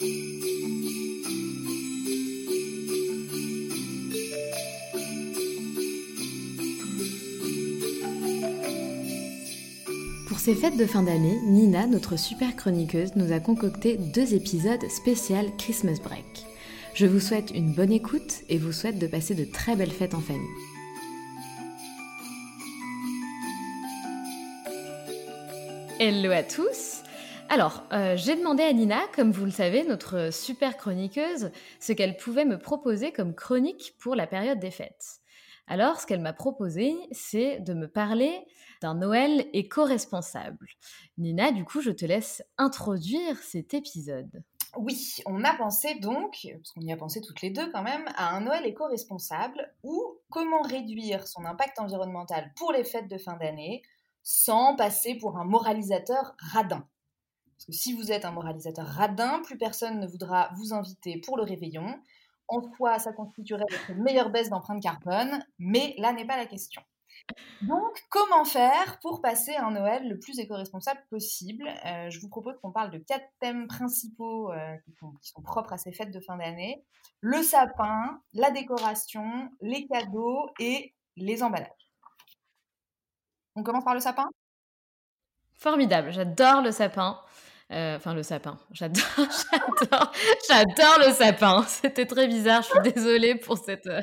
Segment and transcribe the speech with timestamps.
[0.00, 0.08] Pour
[10.38, 15.54] ces fêtes de fin d'année, Nina, notre super chroniqueuse, nous a concocté deux épisodes spécial
[15.58, 16.46] Christmas Break.
[16.94, 20.14] Je vous souhaite une bonne écoute et vous souhaite de passer de très belles fêtes
[20.14, 20.48] en famille.
[25.98, 26.99] Hello à tous
[27.50, 32.16] alors, euh, j'ai demandé à Nina, comme vous le savez, notre super chroniqueuse, ce qu'elle
[32.16, 35.18] pouvait me proposer comme chronique pour la période des fêtes.
[35.66, 38.46] Alors, ce qu'elle m'a proposé, c'est de me parler
[38.80, 40.68] d'un Noël éco-responsable.
[41.18, 44.44] Nina, du coup, je te laisse introduire cet épisode.
[44.76, 48.04] Oui, on a pensé donc, parce qu'on y a pensé toutes les deux quand même,
[48.14, 53.36] à un Noël éco-responsable ou comment réduire son impact environnemental pour les fêtes de fin
[53.38, 53.82] d'année
[54.22, 56.86] sans passer pour un moralisateur radin.
[57.60, 61.36] Parce que si vous êtes un moralisateur radin, plus personne ne voudra vous inviter pour
[61.36, 62.00] le réveillon.
[62.48, 66.80] En soi, ça constituerait votre meilleure baisse d'empreinte carbone, mais là n'est pas la question.
[67.60, 71.68] Donc, comment faire pour passer un Noël le plus éco-responsable possible?
[71.84, 75.76] Euh, Je vous propose qu'on parle de quatre thèmes principaux euh, qui, sont, propres à
[75.76, 76.82] ces fêtes de fin d'année.
[77.20, 81.68] Le sapin, la décoration, les cadeaux et les emballages.
[83.54, 84.30] On commence par le sapin?
[85.52, 87.20] Formidable, j'adore le sapin.
[87.72, 88.58] Euh, enfin, le sapin.
[88.72, 90.12] J'adore, j'adore,
[90.48, 91.62] j'adore le sapin.
[91.68, 92.62] C'était très bizarre.
[92.62, 94.02] Je suis désolée pour cette, euh,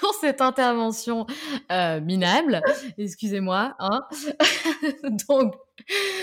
[0.00, 1.26] pour cette intervention
[1.72, 2.60] euh, minable.
[2.98, 3.74] Excusez-moi.
[3.78, 4.02] Hein
[5.28, 5.54] Donc,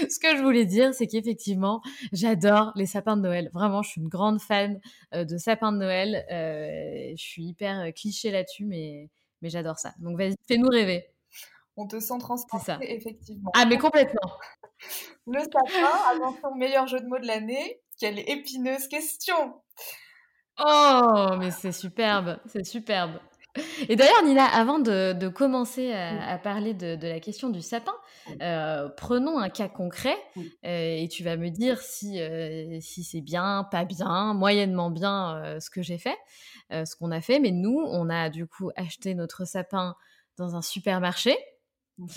[0.08, 1.82] ce que je voulais dire, c'est qu'effectivement,
[2.12, 3.50] j'adore les sapins de Noël.
[3.54, 4.80] Vraiment, je suis une grande fan
[5.14, 6.24] de sapins de Noël.
[6.30, 9.10] je suis hyper cliché là-dessus, mais,
[9.42, 9.94] mais j'adore ça.
[10.00, 11.13] Donc, vas-y, fais-nous rêver.
[11.76, 13.52] On te sent transporté, effectivement.
[13.56, 14.32] Ah, mais complètement.
[15.28, 17.82] Le sapin, attention, meilleur jeu de mots de l'année.
[18.00, 19.62] Quelle épineuse question
[20.64, 23.20] Oh, mais c'est superbe, c'est superbe.
[23.88, 27.94] Et d'ailleurs, Nina, avant de, commencer à, parler de, la question du sapin,
[28.42, 33.22] euh, prenons un cas concret euh, et tu vas me dire si, euh, si c'est
[33.22, 36.18] bien, pas bien, moyennement bien ce que j'ai fait,
[36.72, 37.40] ce qu'on a fait.
[37.40, 39.96] Mais nous, on a du coup acheté notre sapin
[40.38, 41.38] dans un supermarché.
[41.98, 42.08] Mmh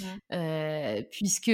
[1.11, 1.53] puisque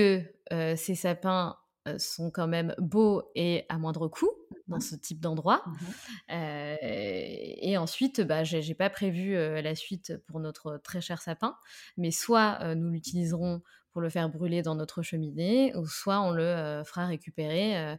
[0.51, 1.57] ces sapins
[1.99, 4.31] sont quand même beaux et à moindre coût
[4.69, 5.63] dans mmh ce type d'endroit.
[5.67, 11.57] Mmh et ensuite, bah, j'ai pas prévu la suite pour notre très cher sapin,
[11.97, 16.83] mais soit nous l'utiliserons pour le faire brûler dans notre cheminée, ou soit on le
[16.85, 17.97] fera récupérer.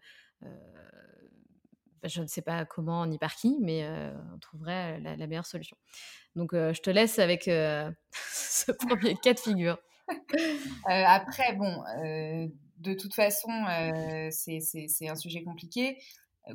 [2.04, 3.88] je ne sais pas comment ni par qui, mais
[4.34, 5.78] on trouverait la, la, meilleure solution.
[6.36, 7.44] Donc, je te laisse avec
[8.14, 9.78] ce premier cas de figure.
[10.90, 12.48] Euh, après, bon, euh,
[12.80, 15.98] de toute façon, euh, c'est un sujet compliqué.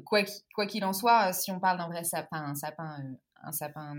[0.04, 0.24] Quoi
[0.66, 2.98] qu'il en soit, si on parle d'un vrai sapin, un sapin,
[3.42, 3.94] un sapin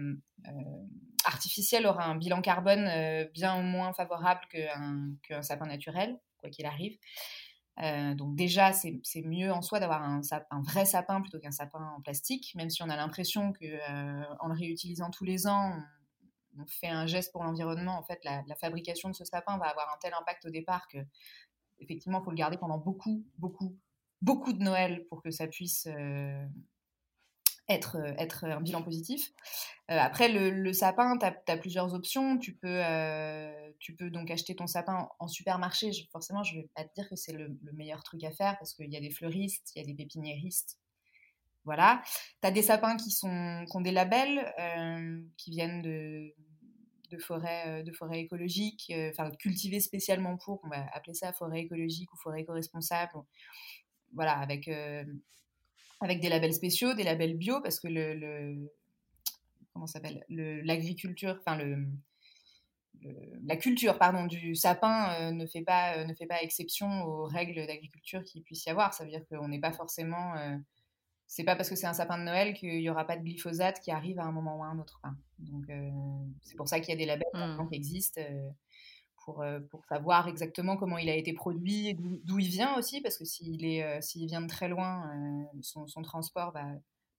[1.26, 2.88] artificiel aura un bilan carbone
[3.34, 6.96] bien moins favorable qu'un sapin naturel, quoi qu'il arrive.
[8.16, 10.22] donc déjà, c'est mieux en soi d'avoir un,
[10.52, 14.54] un, vrai sapin plutôt qu'un sapin en plastique, même si on a l'impression qu'en le
[14.54, 15.99] réutilisant tous les ans, on
[16.68, 19.98] fait un geste pour l'environnement, en fait, la, fabrication de ce sapin va avoir un
[20.02, 20.98] tel impact au départ que,
[21.80, 23.78] effectivement, il faut le garder pendant beaucoup, beaucoup,
[24.22, 26.46] beaucoup de Noël pour que ça puisse euh,
[27.68, 29.32] être, euh, être un bilan positif.
[29.92, 32.38] Euh, après, le, sapin, tu as, plusieurs options.
[32.38, 32.82] Tu peux,
[33.80, 35.92] tu donc acheter ton sapin en supermarché.
[36.12, 38.74] forcément, je ne vais pas te dire que c'est le, meilleur truc à faire parce
[38.74, 40.80] qu'il y a des fleuristes, il y a des pépiniéristes
[41.66, 42.02] voilà.
[42.42, 46.34] Tu as des sapins qui, sont, qui ont des labels, euh, qui viennent de,
[47.12, 51.62] de forêts de forêt écologiques, euh, enfin cultivés spécialement pour, on va appeler ça forêt
[51.62, 53.12] écologique ou forêt éco-responsable.
[54.14, 55.04] Voilà, avec, euh,
[56.02, 58.72] avec des labels spéciaux, des labels bio, parce que le,
[59.74, 60.26] comment s'appelle?
[60.30, 61.86] L'agriculture, enfin le,
[63.46, 68.24] la culture pardon du sapin ne fait pas ne fait pas exception aux règles d'agriculture
[68.24, 68.94] qu'il puisse y avoir.
[68.94, 70.34] Ça veut dire qu'on n'est pas forcément
[71.32, 73.80] c'est pas parce que c'est un sapin de Noël qu'il n'y aura pas de glyphosate
[73.82, 75.00] qui arrive à un moment ou à un autre.
[75.38, 75.66] Donc
[76.42, 77.70] c'est pour ça qu'il y a des labels mmh.
[77.70, 78.22] qui existent
[79.24, 83.26] pour, pour savoir exactement comment il a été produit, d'où il vient aussi, parce que
[83.26, 85.08] s'il est s'il vient de très loin,
[85.62, 86.66] son, son, transport va,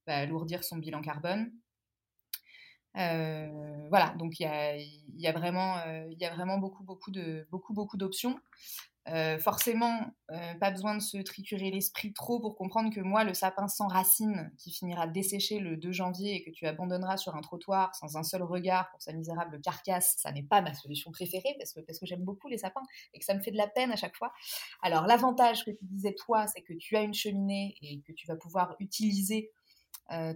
[0.05, 1.49] va alourdir son bilan carbone.
[2.97, 4.43] Euh, voilà, donc il
[5.15, 8.39] y a, vraiment, euh, y a vraiment beaucoup, beaucoup de, beaucoup, beaucoup d'options.
[9.07, 10.13] Euh, forcément,
[10.59, 14.51] pas besoin de se triturer l'esprit trop pour comprendre que moi, le sapin sans racines
[14.59, 18.23] qui finira desséché le 2 janvier et que tu abandonneras sur un trottoir sans un
[18.23, 21.99] seul regard pour sa misérable carcasse, ça n'est pas ma solution préférée parce que, parce
[21.99, 22.83] que j'aime beaucoup les sapins
[23.13, 24.31] et que ça me fait de la peine à chaque fois.
[24.83, 28.27] Alors, l'avantage que tu disais toi, c'est que tu as une cheminée et que tu
[28.27, 29.51] vas pouvoir utiliser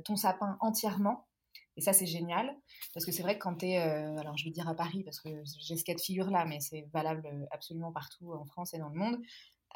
[0.06, 1.28] ton sapin entièrement.
[1.78, 2.56] Et ça, c'est génial,
[2.94, 5.04] parce que c'est vrai que quand tu es, euh, alors je vais dire à Paris,
[5.04, 5.30] parce que
[5.60, 8.90] j'ai ce cas de figure-là, mais c'est valable euh, absolument partout en France et dans
[8.90, 9.16] le monde,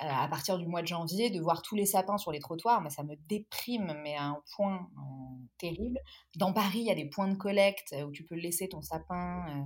[0.02, 2.90] euh, à partir du mois de janvier, de voir tous les sapins sur les trottoirs,
[2.90, 4.90] ça me déprime, mais à un point
[5.58, 6.00] terrible.
[6.38, 9.66] Dans Paris, il y a des points de collecte où tu peux laisser ton sapin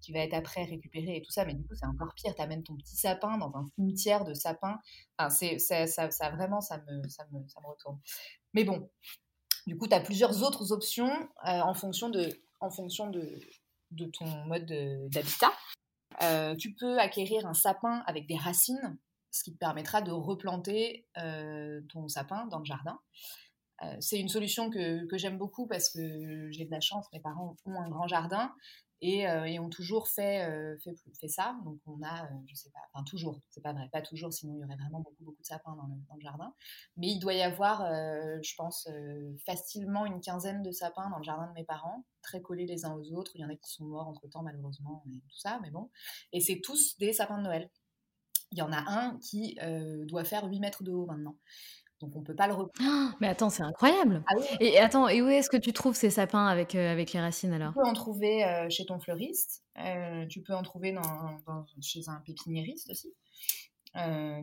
[0.00, 2.34] qui va être après récupéré et tout ça, mais du coup, c'est encore pire.
[2.34, 4.78] Tu amènes ton petit sapin dans un cimetière de sapins.
[5.18, 8.00] Enfin, c'est, ça, ça, vraiment, ça me, ça, me, ça me retourne.
[8.54, 8.90] Mais bon,
[9.66, 11.10] du coup, tu as plusieurs autres options
[11.46, 12.28] euh, en fonction de,
[12.60, 14.66] en ton mode
[15.10, 15.52] d'habitat.
[16.22, 18.98] Euh, tu peux acquérir un sapin avec des racines,
[19.30, 22.98] ce qui te permettra de replanter euh, ton sapin dans le jardin.
[24.00, 27.80] c'est une solution que j'aime beaucoup parce que j'ai de la chance, mes parents ont
[27.80, 28.52] un grand jardin
[29.02, 31.56] euh, et, ont toujours fait, euh, fait, ça.
[31.64, 34.54] Donc on a, euh, je sais pas, enfin toujours, c'est pas vrai, pas toujours, sinon
[34.56, 36.54] il y aurait vraiment beaucoup, beaucoup de sapins dans le, jardin.
[36.96, 37.80] Mais il doit y avoir,
[38.42, 38.88] je pense,
[39.46, 42.94] facilement une quinzaine de sapins dans le jardin de mes parents, très collés les uns
[42.94, 43.32] aux autres.
[43.36, 45.90] Il y en a qui sont morts entre temps, malheureusement, et tout ça, mais bon.
[46.32, 47.70] Et c'est tous des sapins de Noël.
[48.52, 49.58] Il y en a un qui
[50.06, 51.36] doit faire 8 mètres de haut maintenant.
[52.00, 53.16] Donc on peut pas le reprendre.
[53.20, 54.22] mais attends, c'est incroyable.
[54.26, 57.20] Ah et attends, et où est-ce que tu trouves ces sapins avec, euh, avec les
[57.20, 59.62] racines alors Tu peux en trouver euh, chez ton fleuriste.
[59.78, 61.36] Euh, tu peux en trouver dans,
[61.82, 63.12] chez un pépiniériste aussi.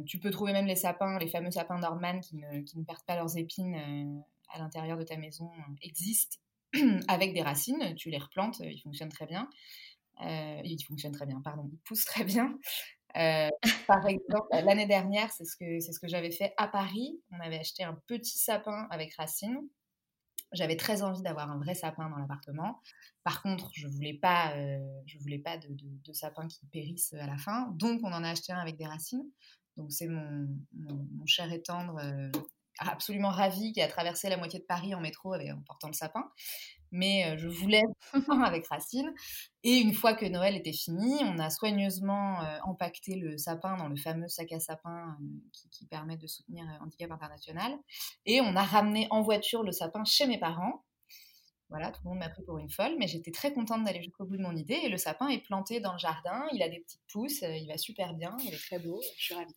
[0.05, 3.05] tu peux trouver même les sapins, les fameux sapins Norman qui ne, qui ne perdent
[3.05, 4.23] pas leurs épines
[4.53, 5.49] à l'intérieur de ta maison
[5.81, 6.37] existent
[7.07, 7.95] avec des racines.
[7.95, 9.49] Tu les replantes, ils fonctionnent très bien.
[10.21, 12.55] ils fonctionnent très bien, pardon, ils poussent très bien.
[13.17, 13.49] Euh,
[13.87, 17.19] par exemple, l'année dernière, c'est ce que, ce que j'avais fait à Paris.
[17.31, 19.67] On avait acheté un petit sapin avec racines.
[20.53, 22.81] J'avais très envie d'avoir un vrai sapin dans l'appartement.
[23.23, 27.27] Par contre, je voulais pas, euh, je voulais pas de, de, sapin qui périsse à
[27.27, 27.69] la fin.
[27.75, 29.29] Donc, on en a acheté un avec des racines.
[29.75, 32.31] Donc, c'est mon, mon, cher et tendre euh,
[32.79, 36.31] absolument ravi qui a traversé la moitié de Paris en métro en portant le sapin
[36.91, 37.83] mais je voulais
[38.45, 39.13] avec Racine.
[39.63, 43.97] Et une fois que Noël était fini, on a soigneusement empaqueté le sapin dans le
[43.97, 45.17] fameux sac à sapin
[45.71, 47.77] qui, permet de soutenir Handicap International.
[48.25, 50.83] Et on a ramené en voiture le sapin chez mes parents.
[51.69, 54.25] Voilà, tout le monde m'a pris pour une folle, mais j'étais très contente d'aller jusqu'au
[54.25, 54.79] bout de mon idée.
[54.83, 57.77] Et le sapin est planté dans le jardin, il a des petites pousses, il va
[57.77, 59.55] super bien, il est très beau, je suis ravie.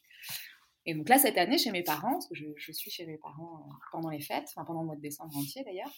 [0.86, 3.58] Et donc là, cette année, chez mes parents, parce que je, suis chez mes parents
[3.58, 5.92] euh, pendant les fêtes, enfin pendant le mois de décembre entier d'ailleurs,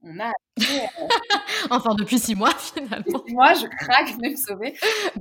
[0.00, 0.28] on a...
[0.28, 0.62] Euh,
[1.70, 3.22] enfin, depuis six mois finalement.
[3.26, 4.74] Six mois, je craque, venez me sauver.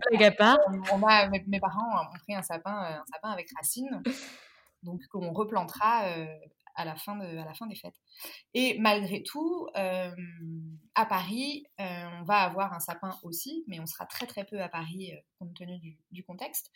[0.09, 0.57] Blague à part.
[0.93, 4.01] On a, mes, parents ont pris un sapin, euh, un sapin avec racines,
[4.83, 6.05] donc qu'on replantera
[6.75, 7.99] à, la fin de, à la fin des fêtes.
[8.53, 14.25] Et malgré tout, à Paris, on va avoir un sapin aussi, mais on sera très
[14.25, 16.71] très peu à Paris compte tenu du, du contexte.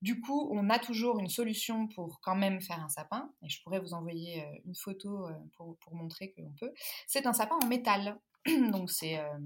[0.00, 3.60] Du coup, on a toujours une solution pour quand même faire un sapin, et je
[3.62, 6.72] pourrais vous envoyer euh, une photo euh, pour, montrer que l'on peut.
[7.06, 8.16] C'est un sapin en métal,
[8.70, 9.38] donc c'est euh,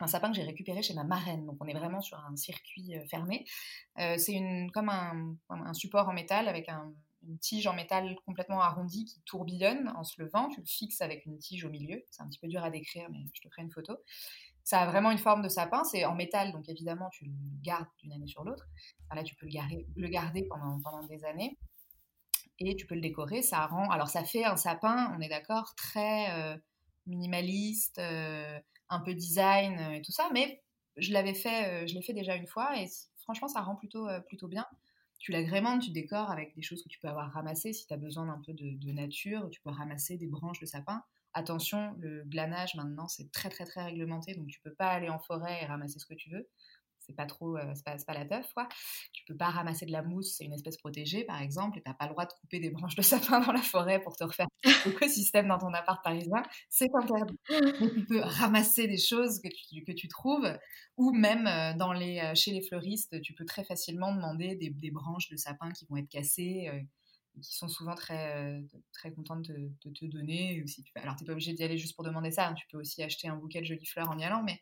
[0.00, 2.94] un sapin que j'ai récupéré chez ma marraine, donc on est vraiment sur un circuit
[3.08, 3.46] fermé.
[3.96, 9.88] c'est comme un, support en métal avec une tige en métal complètement arrondie qui tourbillonne
[9.96, 10.48] en se levant.
[10.48, 12.04] Tu le fixes avec une tige au milieu.
[12.10, 13.96] C'est un petit peu dur à décrire, mais je te ferai une photo.
[14.64, 17.88] Ça a vraiment une forme de sapin, c'est en métal, donc évidemment tu le gardes
[17.98, 18.68] d'une année sur l'autre.
[19.14, 21.58] là, tu peux le garder, pendant, des années
[22.58, 23.42] et tu peux le décorer.
[23.42, 26.56] Ça rend, alors ça fait un sapin, on est d'accord, très euh,
[27.06, 30.62] minimaliste, euh, un peu design euh, et tout ça, mais
[30.96, 32.86] je l'avais fait, je l'ai fait déjà une fois et
[33.22, 34.66] franchement ça rend plutôt, plutôt bien.
[35.18, 37.96] Tu l'agrémentes, tu décores avec des choses que tu peux avoir ramassées si tu as
[37.96, 41.02] besoin d'un peu de nature, tu peux ramasser des branches de sapin
[41.34, 45.18] Attention, le glanage maintenant c'est très très très réglementé, donc tu peux pas aller en
[45.18, 46.48] forêt et ramasser ce que tu veux.
[47.00, 48.68] c'est pas trop, euh, c'est pas, pas, la teuf, quoi.
[49.12, 51.94] Tu peux pas ramasser de la mousse, c'est une espèce protégée, par exemple, et t'as
[51.94, 54.46] pas le droit de couper des branches de sapin dans la forêt pour te refaire
[54.86, 57.38] l'écosystème dans ton appart parisien, c'est interdit.
[57.48, 60.48] Mais tu peux ramasser des choses que tu, que tu trouves,
[60.96, 64.70] ou même euh, dans les, euh, chez les fleuristes, tu peux très facilement demander des,
[64.70, 66.70] des branches de sapin qui vont être cassées,
[67.40, 68.62] qui sont souvent très,
[68.92, 70.62] très contentes de, te donner.
[70.66, 72.66] Si tu, alors, tu n'es pas obligé d'y aller juste pour demander ça, hein, tu
[72.68, 74.60] peux aussi acheter un bouquet de jolies fleurs en y allant, mais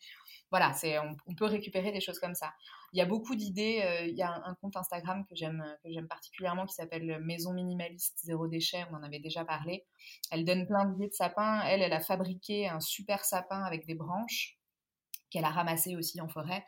[0.50, 2.52] voilà, c'est, on, peut récupérer des choses comme ça.
[2.92, 3.82] Il y a beaucoup d'idées.
[3.84, 7.52] Euh, il y a un, compte Instagram que j'aime, que j'aime particulièrement qui s'appelle Maison
[7.52, 8.84] Minimaliste Zéro Déchet.
[8.90, 9.86] On en avait déjà parlé.
[10.32, 11.62] Elle donne plein d'idées de sapins.
[11.62, 14.58] Elle, elle a fabriqué un super sapin avec des branches
[15.30, 16.64] qu'elle a ramassé aussi en forêt.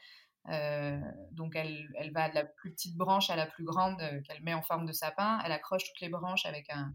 [0.49, 4.21] Euh, donc elle, elle, va de la plus petite branche à la plus grande euh,
[4.23, 5.41] qu'elle met en forme de sapin.
[5.45, 6.93] Elle accroche toutes les branches avec un,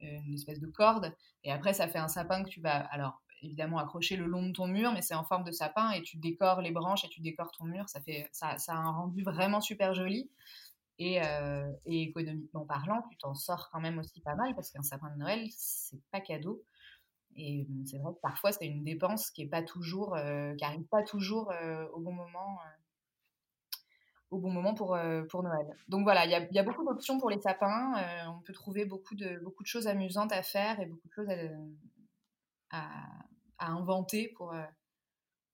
[0.00, 1.14] une espèce de corde.
[1.44, 2.76] Et après, ça fait un sapin que tu vas...
[2.76, 6.02] Alors, évidemment accroché le long de ton mur, mais c'est en forme de sapin et
[6.02, 7.88] tu décores les branches et tu décores ton mur.
[7.88, 10.30] Ça, fait, ça, ça a un rendu vraiment super joli.
[10.98, 14.82] Et, euh, et économiquement parlant, tu t'en sors quand même aussi pas mal parce qu'un
[14.82, 16.62] sapin de Noël, c'est pas cadeau.
[17.36, 20.84] Et c'est vrai que parfois, c'est une dépense qui est pas toujours, euh, qui arrive
[20.84, 22.58] pas toujours euh, au bon moment.
[24.30, 24.98] au bon moment pour,
[25.30, 25.66] pour Noël.
[25.88, 27.94] Donc voilà, il y a, y a, beaucoup d'options pour les sapins.
[28.28, 31.28] on peut trouver beaucoup de, beaucoup de choses amusantes à faire et beaucoup de choses
[32.70, 32.82] à,
[33.58, 34.64] à inventer pour, euh,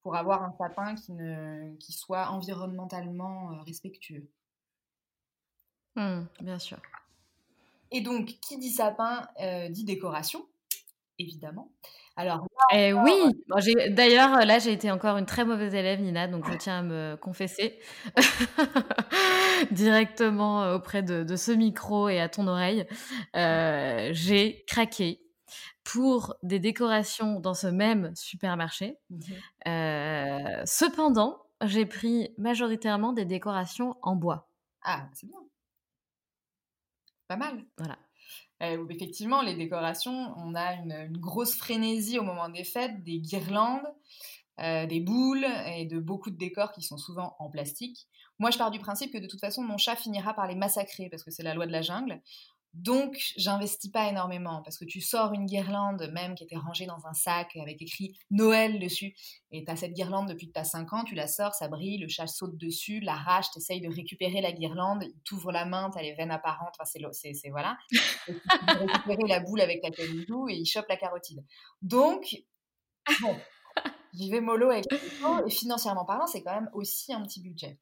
[0.02, 4.28] pour avoir un sapin qui, ne, qui soit environnementalement euh, respectueux.
[5.96, 6.80] Mmh, bien sûr.
[7.90, 10.46] Et donc, qui dit sapin euh, dit décoration,
[11.20, 11.72] évidemment.
[12.16, 13.12] Alors, eh oui,
[13.90, 17.16] d'ailleurs, là, j'ai été encore une très mauvaise élève, Nina, donc je tiens à me
[17.16, 17.78] confesser
[19.70, 22.86] directement auprès de, de, ce micro et à ton oreille.
[23.34, 25.22] j'ai craqué
[25.84, 28.98] pour des décorations dans ce même supermarché.
[29.10, 29.20] Mmh
[29.66, 34.48] euh, cependant, j'ai pris majoritairement des décorations en bois.
[34.82, 35.38] Ah, c'est bien.
[37.28, 37.64] Pas mal.
[37.76, 37.98] Voilà.
[38.62, 43.86] Euh, effectivement, les décorations, on a une, grosse frénésie au moment des fêtes, des guirlandes,
[44.60, 48.06] euh, des boules et de beaucoup de décors qui sont souvent en plastique.
[48.38, 51.08] Moi, je pars du principe que de toute façon, mon chat finira par les massacrer
[51.10, 52.20] parce que c'est la loi de la jungle.
[52.72, 57.04] Donc, j'investis pas énormément parce que tu sors une guirlande même qui était rangée dans
[57.04, 59.14] un sac avec écrit Noël dessus
[59.50, 61.66] et tu as cette guirlande depuis que tu as 5 ans, tu la sors, ça
[61.66, 65.64] brille, le chat saute dessus, l'arrache, tu essayes de récupérer la guirlande, il t'ouvre la
[65.64, 67.76] main, tu as les veines apparentes, enfin c'est, voilà.
[68.28, 71.44] Et tu récupérer la boule avec laquelle il joue et il chope la carotide.
[71.82, 72.36] Donc,
[73.20, 73.36] bon,
[74.14, 77.78] j'y vais mollo avec et financièrement parlant, c'est quand même aussi un petit budget.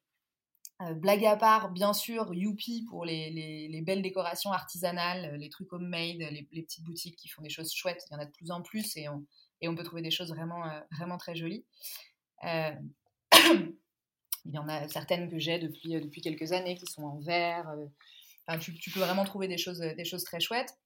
[0.81, 3.29] Euh, blague à part, bien sûr, Youpi pour les,
[3.67, 7.73] les, belles décorations artisanales, euh, les trucs homemade, les, petites boutiques qui font des choses
[7.73, 8.05] chouettes.
[8.09, 9.25] Il y en a de plus en plus et on,
[9.59, 11.65] et on peut trouver des choses vraiment, euh, vraiment très jolies.
[12.43, 13.73] il
[14.45, 17.75] y en a certaines que j'ai depuis, depuis quelques années qui sont en verre.
[18.61, 20.77] Tu, tu, peux vraiment trouver des choses, des choses très chouettes.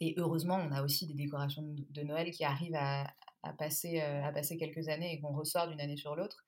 [0.00, 3.12] Et heureusement, on a aussi des décorations de Noël qui arrivent à
[3.58, 6.46] passer, à passer quelques années et qu'on ressort d'une année sur l'autre.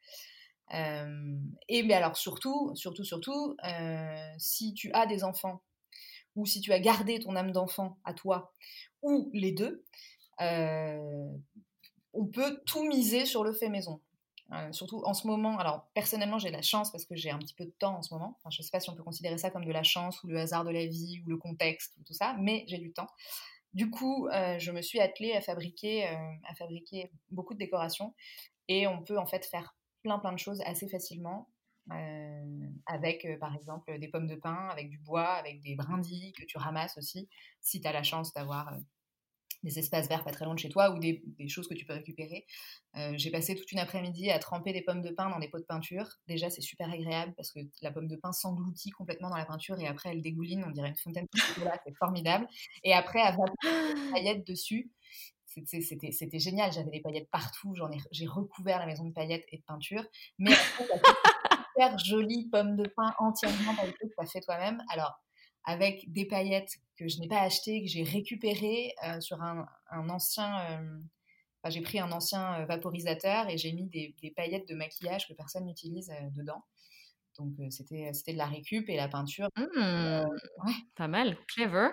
[0.73, 3.57] Et mais alors surtout, surtout, surtout,
[4.38, 5.62] si tu as des enfants
[6.35, 8.55] ou si tu as gardé ton âme d'enfant à toi
[9.02, 9.85] ou les deux,
[10.38, 14.00] on peut tout miser sur le fait maison.
[14.71, 17.64] surtout en ce moment, alors personnellement j'ai la chance parce que j'ai un petit peu
[17.64, 18.38] de temps en ce moment.
[18.50, 20.38] je ne sais pas si on peut considérer ça comme de la chance ou le
[20.38, 23.09] hasard de la vie ou le contexte ou tout ça, mais j'ai du temps.
[23.75, 26.07] Du coup, je me suis attelée à fabriquer,
[26.49, 28.14] à fabriquer beaucoup de décorations
[28.69, 31.49] et on peut en fait faire plein plein de choses assez facilement.
[31.90, 36.32] Euh, avec euh, par exemple des pommes de pin, avec du bois, avec des brindilles
[36.32, 37.28] que tu ramasses aussi,
[37.61, 38.76] si tu as la chance d'avoir euh,
[39.64, 41.85] des espaces verts pas très loin de chez toi ou des, des choses que tu
[41.85, 42.47] peux récupérer.
[43.14, 45.64] J'ai passé toute une après-midi à tremper des pommes de pin dans des pots de
[45.64, 46.09] peinture.
[46.26, 49.78] Déjà, c'est super agréable parce que la pomme de pin s'engloutit complètement dans la peinture
[49.78, 52.49] et après, elle dégouline, on dirait une fontaine de chocolat, c'est formidable.
[52.82, 54.90] Et après, avoir des paillettes dessus,
[55.66, 59.59] c'était génial, j'avais des paillettes partout, j'en ai, j'ai recouvert la maison de paillettes et
[59.59, 60.04] de peinture.
[60.38, 60.52] Mais
[61.73, 64.82] super jolie pomme de pain entièrement que tu as fait toi-même.
[64.90, 65.21] Alors,
[65.64, 70.09] avec des paillettes que je n'ai pas achetées, que j'ai récupérées euh, sur un, un
[70.09, 70.61] ancien.
[70.71, 70.99] Euh,
[71.71, 75.35] j'ai pris un ancien euh, vaporisateur et j'ai mis des, des, paillettes de maquillage que
[75.35, 76.64] personne n'utilise dedans.
[77.38, 79.49] Donc, c'était de la récup et la peinture.
[79.56, 80.23] Mmh.
[80.97, 81.88] Pas mal, clever.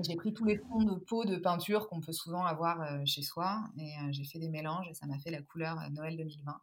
[0.00, 3.20] J'ai pris tous les fonds de peau de peinture qu'on peut souvent avoir euh, chez
[3.20, 6.16] soi et euh, j'ai fait des mélanges et ça m'a fait la couleur euh, Noël
[6.16, 6.60] 2020.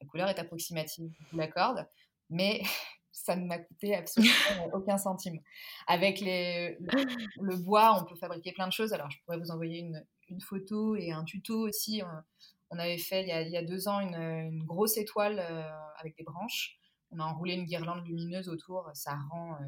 [0.00, 1.86] La couleur est approximative, je vous l'accorde,
[2.30, 2.62] mais
[3.12, 5.38] ça ne m'a coûté absolument aucun centime.
[5.86, 8.92] Avec le, bois, on peut fabriquer plein de choses.
[8.92, 9.78] Alors, je pourrais vous envoyer
[10.28, 12.02] une photo et un tuto aussi
[12.70, 15.38] On avait fait il y a, deux ans une, grosse étoile
[15.96, 16.76] avec des branches.
[17.12, 18.90] On a enroulé une guirlande lumineuse autour.
[18.94, 19.58] Ça rend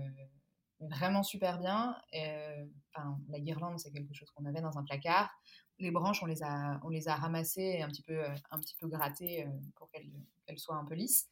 [0.81, 1.97] vraiment super bien.
[2.13, 5.31] la guirlande, c'est quelque chose qu'on avait dans un placard.
[5.79, 8.77] Les branches, on les a, on les a ramassées et un petit peu, un petit
[8.81, 11.29] peu grattées pour qu'elles soient un peu lisses.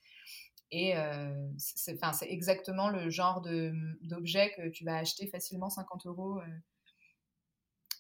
[0.71, 0.95] Et
[1.57, 1.97] c'est
[2.31, 3.43] exactement le genre
[4.03, 6.41] d'objet que tu vas acheter facilement 50 euros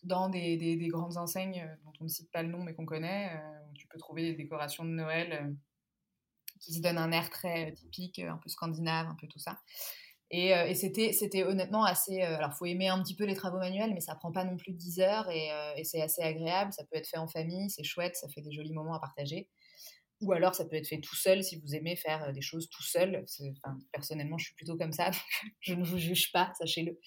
[0.02, 3.40] dans des, des, grandes enseignes dont on ne cite pas le nom mais qu'on connaît.
[3.74, 5.56] tu peux trouver des décorations de Noël
[6.60, 9.60] qui se donnent un air très typique, un peu scandinave, un peu tout ça.
[10.36, 12.22] Et, et c'était honnêtement assez.
[12.22, 14.56] alors, il faut aimer un petit peu les travaux manuels, mais ça prend pas non
[14.56, 16.72] plus 10 heures et, et c'est assez agréable.
[16.72, 19.48] Ça peut être fait en famille, c'est chouette, ça fait des jolis moments à partager.
[20.20, 22.82] Ou alors, ça peut être fait tout seul si vous aimez faire des choses tout
[22.82, 23.24] seul.
[23.92, 25.10] Personnellement, je suis plutôt comme ça,
[25.60, 26.98] je ne vous juge pas, sachez-le.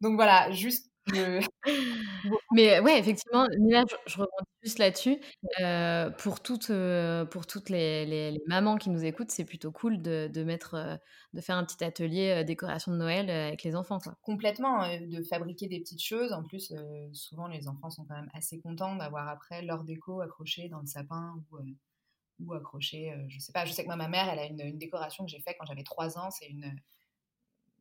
[0.00, 0.90] Donc voilà, juste
[2.52, 5.20] Mais ouais, effectivement, Nina, je, je rebondis juste là-dessus.
[6.18, 6.72] pour toutes,
[7.30, 10.98] pour toutes les, les, mamans qui nous écoutent, c'est plutôt cool de, de mettre,
[11.32, 13.98] de faire un petit atelier décoration de Noël avec les enfants.
[13.98, 14.16] Quoi.
[14.22, 16.32] Complètement, de fabriquer des petites choses.
[16.32, 16.72] En plus,
[17.12, 20.86] souvent, les enfants sont quand même assez contents d'avoir après leur déco accrochée dans le
[20.86, 21.58] sapin ou
[22.40, 24.78] ou accroché, euh, je sais pas, je sais que moi, ma mère, elle a une,
[24.78, 26.74] décoration que j'ai faite quand j'avais 3 ans, c'est une...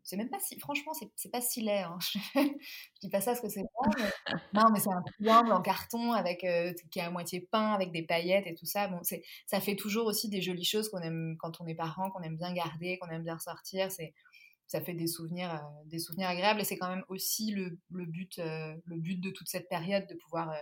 [0.04, 1.84] C'est même pas si, franchement, c'est pas si laid.
[1.84, 1.98] Hein.
[2.36, 4.04] je dis pas ça parce que c'est mais...
[4.54, 7.92] non, mais c'est un triangle en carton avec euh, qui est à moitié peint avec
[7.92, 8.90] des paillettes et tout ça.
[8.90, 12.12] Bon, c'est, ça fait toujours aussi des jolies choses qu'on aime quand on est parent,
[12.12, 13.92] qu'on aime bien garder, qu'on aime bien ressortir.
[13.92, 14.14] C'est,
[14.68, 18.06] ça fait des souvenirs, euh, des souvenirs agréables et c'est quand même aussi le, le
[18.06, 20.54] but, le but de toute cette période de pouvoir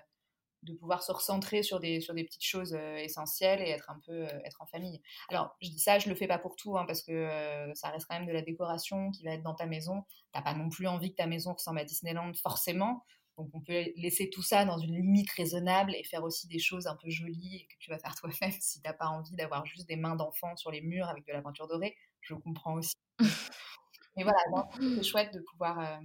[0.64, 4.00] de pouvoir se recentrer sur des, sur des petites choses euh, essentielles et être un
[4.06, 5.02] peu euh, être en famille.
[5.30, 7.90] Alors, je dis ça, je le fais pas pour tout, hein, parce que euh, ça
[7.90, 10.04] reste quand même de la décoration qui va être dans ta maison.
[10.32, 13.04] T'as pas non plus envie que ta maison ressemble à Disneyland, forcément.
[13.38, 16.86] Donc, on peut laisser tout ça dans une limite raisonnable et faire aussi des choses
[16.86, 19.88] un peu jolies et que tu vas faire toi-même si t'as pas envie d'avoir juste
[19.88, 21.96] des mains d'enfant sur les murs avec de la peinture dorée.
[22.22, 22.94] Je comprends aussi.
[24.16, 24.40] Mais voilà,
[24.78, 26.00] c'est chouette de pouvoir,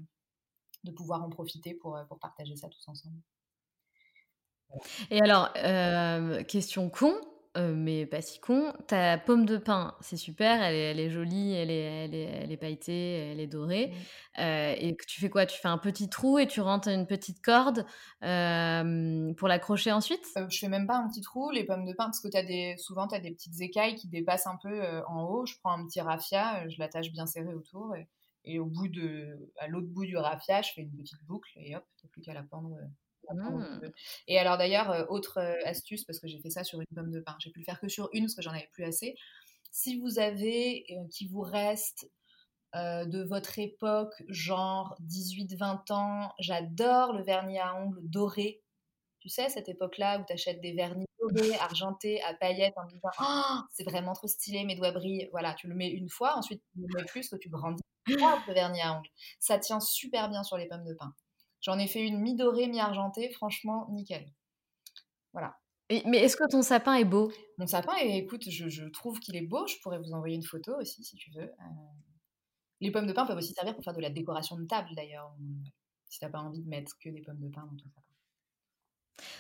[0.84, 3.20] de pouvoir en profiter pour, pour partager ça tous ensemble.
[5.10, 7.14] Et alors, euh, question con,
[7.56, 11.10] euh, mais pas si con, ta pomme de pin, c'est super, elle est, elle est
[11.10, 13.94] jolie, elle est, elle, est, elle est pailletée, elle est dorée.
[14.38, 15.46] Euh, et tu fais quoi?
[15.46, 17.86] Tu fais un petit trou et tu rentres une petite corde
[18.20, 20.26] pour l'accrocher ensuite?
[20.50, 22.76] Je fais même pas un petit trou, les pommes de pin, parce que as des,
[22.76, 25.46] souvent tu as des petites écailles qui dépassent un peu en haut.
[25.46, 27.94] Je prends un petit raffia, je l'attache bien serré autour.
[28.44, 31.74] Et, au bout de, à l'autre bout du raffia, je fais une petite boucle et
[31.74, 32.76] hop, t'as plus qu'à la pendre
[33.34, 33.90] Mmh.
[34.28, 37.10] Et alors d'ailleurs, euh, autre euh, astuce, parce que j'ai fait ça sur une pomme
[37.10, 39.16] de pain, j'ai pu le faire que sur une parce que j'en avais plus assez.
[39.70, 42.10] Si vous avez, euh, qui vous reste
[42.74, 48.62] de votre époque, genre 18-20 ans, j'adore le vernis à ongles doré.
[49.18, 53.08] Tu sais, cette époque-là où tu achètes des vernis dorés, argentés, à paillettes, en disant
[53.18, 55.26] oh, c'est vraiment trop stylé, mes doigts brillent.
[55.30, 58.54] Voilà, tu le mets une fois, ensuite tu le mets plus, que tu grandis le
[58.54, 59.08] vernis à ongles.
[59.40, 61.12] Ça tient super bien sur les pommes de pain.
[61.66, 64.24] J'en ai fait une mi-dorée, mi-argentée, franchement, nickel.
[65.32, 65.56] Voilà.
[65.90, 67.32] mais est-ce que ton sapin est beau?
[67.58, 69.66] Mon sapin, écoute, je, trouve qu'il est beau.
[69.66, 71.42] Je pourrais vous envoyer une photo aussi, si tu veux.
[71.42, 71.64] Euh,
[72.80, 75.34] les pommes de pin peuvent aussi servir pour faire de la décoration de table, d'ailleurs.
[76.08, 78.02] Si t'as pas envie de mettre que des pommes de pin dans ton sapin.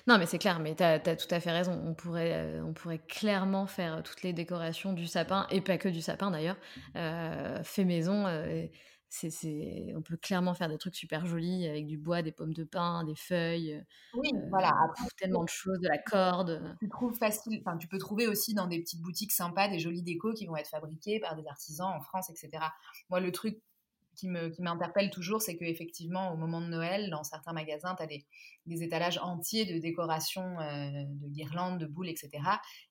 [0.08, 1.80] Non, mais c'est clair, mais tu as, tout à fait raison.
[1.84, 5.88] On pourrait, euh, on pourrait clairement faire toutes les décorations du sapin, et pas que
[5.88, 6.56] du sapin d'ailleurs,
[6.96, 8.26] euh, fait maison
[9.08, 12.64] c'est, on peut clairement faire des trucs super jolis avec du bois, des pommes de
[12.64, 13.82] pin, des feuilles.
[14.14, 14.72] Oui, euh, voilà.
[15.18, 16.76] tellement de choses, de la corde.
[16.80, 17.62] Tu trouves facile.
[17.64, 20.56] Enfin, tu peux trouver aussi dans des petites boutiques sympas des jolis décos qui vont
[20.56, 22.64] être fabriqués par des artisans en France, etc.
[23.08, 23.62] Moi, le truc
[24.16, 28.24] qui m'interpelle toujours, c'est qu'effectivement, au moment de Noël, dans certains magasins, tu as des,
[28.82, 32.30] étalages entiers de décorations, euh, de guirlandes, de boules, etc.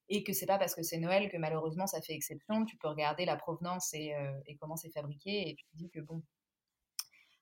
[0.10, 2.66] Et que c'est pas parce que c'est Noël que malheureusement ça fait exception.
[2.66, 5.90] Tu peux regarder la provenance et, euh, et comment c'est fabriqué et tu te dis
[5.90, 6.22] que bon,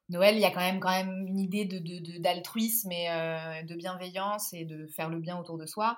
[0.09, 1.65] Noël, il y a quand même, quand même une idée
[2.19, 5.97] d'altruisme de, de, et euh, de bienveillance et de faire le bien autour de soi.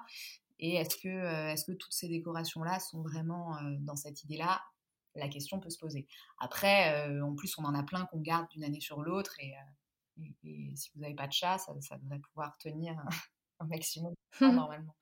[0.60, 4.62] Et est-ce que, est-ce que toutes ces décorations-là sont vraiment dans cette idée-là?
[5.16, 6.08] La question peut se poser.
[6.40, 9.54] Après, euh, en plus, on en a plein qu'on garde d'une année sur l'autre et,
[9.54, 10.22] euh,
[10.76, 12.96] si vous n'avez pas de chat, ça, devrait pouvoir tenir
[13.60, 14.96] un, maximum normalement.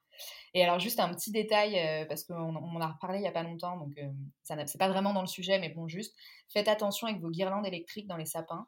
[0.54, 3.28] Et alors, juste un petit détail, euh, parce qu'on on en a reparlé il n'y
[3.28, 3.99] a pas longtemps, donc
[4.43, 6.15] ça c'est pas vraiment dans le sujet, mais bon, juste,
[6.49, 8.67] faites attention avec vos guirlandes électriques dans les sapins,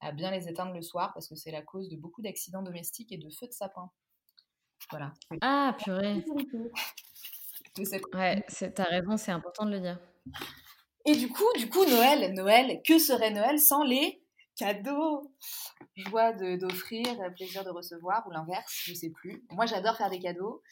[0.00, 3.10] à bien les éteindre le soir, parce que c'est la cause de beaucoup d'accidents domestiques
[3.10, 3.90] et de feux de sapin.
[4.90, 5.12] Voilà.
[5.40, 6.24] Ah, purée.
[8.12, 10.00] Ouais, t'as raison, c'est important de le dire.
[11.04, 14.22] Et du coup, du coup, Noël, Noël, que serait Noël sans les
[14.56, 15.32] cadeaux?
[15.96, 19.42] Joie d'offrir, plaisir de recevoir, ou l'inverse, je sais plus.
[19.50, 20.62] Moi, j'adore faire des cadeaux.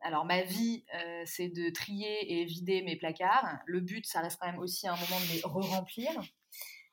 [0.00, 0.84] alors ma vie,
[1.24, 3.58] c'est de trier et vider mes placards.
[3.66, 6.10] Le but, ça reste quand même aussi un moment de les re-remplir.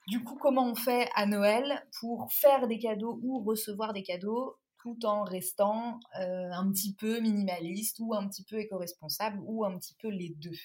[0.08, 4.58] Du coup, comment on fait à Noël pour faire des cadeaux ou recevoir des cadeaux?
[4.82, 9.96] Tout en restant un petit peu minimaliste ou un petit peu éco-responsable ou un petit
[10.02, 10.58] peu les deux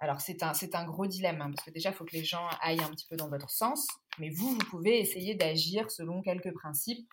[0.00, 2.24] alors c'est un, c'est un gros dilemme, hein, parce que déjà, il faut que les
[2.24, 3.86] gens aillent un petit peu dans votre sens,
[4.18, 7.08] mais vous, vous pouvez essayer d'agir selon quelques principes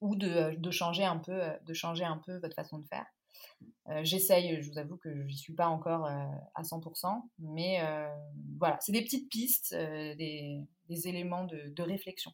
[0.00, 3.06] ou de, de, changer, un peu, de changer un peu votre façon de faire.
[3.88, 7.80] Euh, j'essaye, je vous avoue que je n'y suis pas encore euh, à 100%, mais
[7.82, 8.08] euh,
[8.58, 12.32] voilà, c'est des petites pistes, des, des, éléments de réflexion.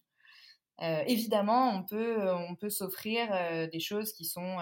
[0.80, 4.58] Euh, évidemment, on peut, euh, on peut s'offrir euh, des choses qui sont,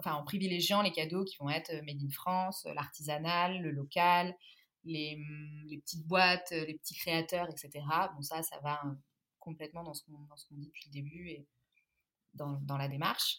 [0.00, 4.36] enfin, en privilégiant les cadeaux qui vont être made in France, l'artisanal, le local,
[4.84, 5.18] les,
[5.66, 7.84] les, petites boîtes, les petits créateurs, etc.
[8.14, 8.82] Bon, ça, ça va
[9.38, 11.46] complètement dans ce qu'on qu dit depuis le début et
[12.34, 13.38] dans, dans la démarche.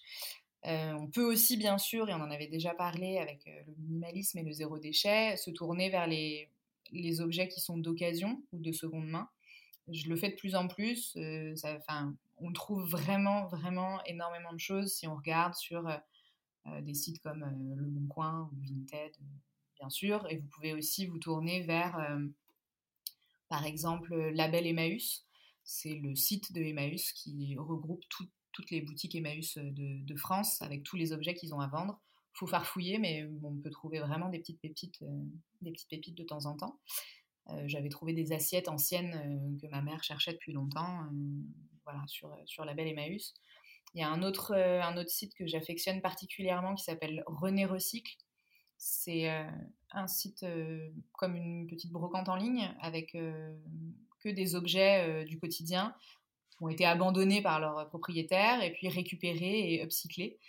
[0.64, 4.44] on peut aussi, bien sûr, et on en avait déjà parlé avec le minimalisme et
[4.44, 6.50] le zéro déchet, se tourner vers les,
[6.92, 9.30] les objets qui sont d'occasion ou de seconde main
[9.92, 11.14] je le fais de plus en plus.
[11.18, 11.56] Euh,
[12.38, 15.98] on trouve vraiment, vraiment énormément de choses si on regarde sur euh,
[16.68, 19.14] euh, des sites comme Le Bon Coin ou Vinted,
[19.80, 20.26] bien sûr.
[20.30, 21.98] Et vous pouvez aussi vous tourner vers,
[23.50, 25.26] par exemple, Label Emmaüs.
[25.66, 28.04] C'est le site de Emmaüs qui regroupe
[28.52, 32.00] toutes les boutiques Emmaüs de, France avec tous les objets qu'ils ont à vendre.
[32.36, 35.04] Il faut farfouiller, mais on peut trouver vraiment des petites pépites
[35.62, 36.80] de temps en temps.
[37.50, 41.08] Euh, j'avais trouvé des assiettes anciennes euh, que ma mère cherchait depuis longtemps, euh,
[41.84, 43.34] voilà, sur, sur la belle Emmaüs.
[43.94, 48.16] Il y a un autre, un autre site que j'affectionne particulièrement qui s'appelle René Recycle.
[48.78, 49.30] C'est
[49.92, 50.44] un site
[51.12, 55.94] comme une petite brocante en ligne avec que des objets du quotidien
[56.60, 60.40] ont été abandonnés par leurs propriétaires et puis récupérés et upcyclés.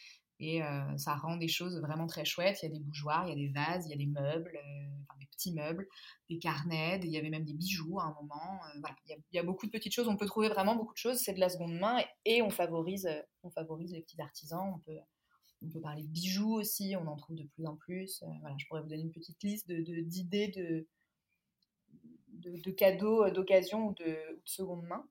[0.41, 0.63] Et
[0.97, 2.63] ça rend des choses vraiment très chouettes.
[2.63, 4.59] Il y a des bougeoirs, il y a des vases, il y a des meubles,
[5.35, 5.87] petits meubles,
[6.29, 8.61] des carnets, il y avait même des bijoux à un moment.
[8.81, 10.09] voilà, il y, a, beaucoup de petites choses.
[10.09, 11.19] On peut trouver vraiment beaucoup de choses.
[11.19, 13.09] C'est de la seconde main et, on, favorise,
[13.43, 14.73] on favorise les petits artisans.
[14.75, 14.99] On peut,
[15.63, 16.95] on peut parler de bijoux aussi.
[16.97, 18.23] On en trouve de plus en plus.
[18.41, 20.87] voilà, je pourrais vous donner une petite liste d'idées de,
[22.29, 25.05] de, de, cadeaux d'occasion ou de seconde main.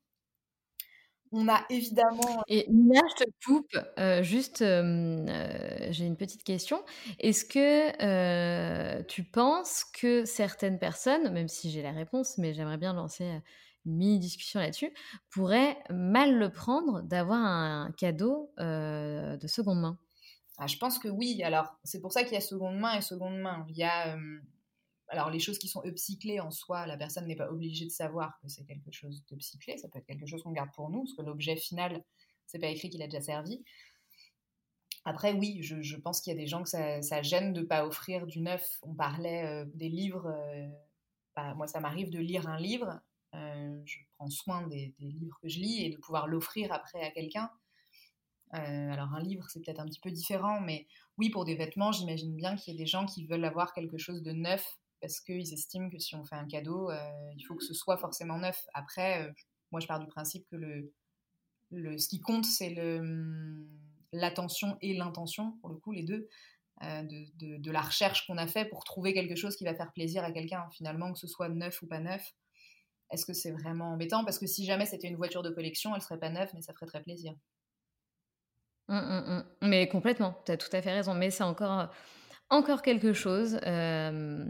[1.36, 2.44] On a évidemment.
[2.48, 3.78] Et Nina, je te coupe.
[3.98, 6.84] Euh, juste, euh, j'ai une petite question.
[7.20, 12.78] Est-ce que euh, tu penses que certaines personnes, même si j'ai la réponse, mais j'aimerais
[12.78, 13.26] bien lancer
[13.86, 14.94] une mini discussion là-dessus,
[15.32, 19.98] pourraient mal le prendre d'avoir un cadeau de seconde main?
[20.60, 21.42] Ah, Je pense que oui.
[21.42, 23.66] Alors, c'est pour ça qu'il y a seconde main et seconde main.
[23.70, 24.16] Il y a
[25.14, 28.40] alors les choses qui sont upcyclées en soi, la personne n'est pas obligée de savoir
[28.42, 31.14] que c'est quelque chose d'upcyclé, ça peut être quelque chose qu'on garde pour nous, parce
[31.14, 32.04] que l'objet final,
[32.48, 33.64] c'est pas écrit qu'il a déjà servi.
[35.06, 37.86] Après, oui, je, pense qu'il y a des gens que ça, gêne de ne pas
[37.86, 38.80] offrir du neuf.
[38.82, 40.28] On parlait euh, des livres.
[40.28, 40.68] Euh,
[41.36, 43.00] bah, moi, ça m'arrive de lire un livre.
[43.36, 47.12] Euh, je prends soin des, livres que je lis et de pouvoir l'offrir après à
[47.12, 47.52] quelqu'un.
[48.52, 52.36] alors, un livre, c'est peut-être un petit peu différent, mais oui, pour des vêtements, j'imagine
[52.36, 55.54] bien qu'il y a des gens qui veulent avoir quelque chose de neuf parce qu'ils
[55.54, 56.96] estiment que si on fait un cadeau, euh,
[57.36, 58.66] il faut que ce soit forcément neuf.
[58.74, 59.32] Après, euh,
[59.70, 63.68] moi, je pars du principe que le, ce qui compte, c'est hum,
[64.14, 66.30] l'attention et l'intention, pour le coup, les deux,
[66.84, 67.04] euh,
[67.36, 70.32] de, la recherche qu'on a fait pour trouver quelque chose qui va faire plaisir à
[70.32, 72.34] quelqu'un, finalement, que ce soit neuf ou pas neuf.
[73.12, 74.24] Est-ce que c'est vraiment embêtant?
[74.24, 76.72] Parce que si jamais c'était une voiture de collection, elle serait pas neuve, mais ça
[76.72, 77.34] ferait très plaisir.
[78.88, 79.44] Mmh, mmh.
[79.64, 81.14] Mais complètement, tu as tout à fait raison.
[81.14, 81.90] Mais c'est encore
[82.50, 84.46] encore quelque chose, euh,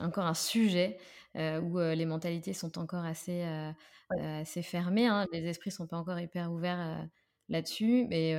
[0.00, 0.98] encore un sujet
[1.36, 3.44] euh, où euh, les mentalités sont encore assez,
[4.20, 5.06] assez fermées.
[5.06, 5.26] Hein.
[5.32, 7.08] Les esprits sont pas encore hyper ouverts
[7.48, 8.06] là-dessus.
[8.08, 8.34] Mais,